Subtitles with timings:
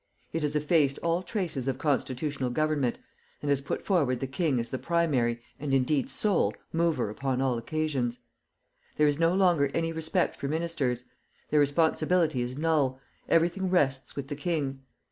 [0.33, 2.97] It has effaced all traces of constitutional government,
[3.39, 7.55] and has put forward the king as the primary, and indeed sole, mover upon all
[7.59, 8.17] occasions.
[8.95, 11.03] There is no longer any respect for ministers;
[11.51, 14.81] their responsibility is null, everything rests with the king.